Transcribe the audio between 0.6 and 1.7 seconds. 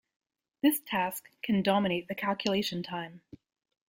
This task can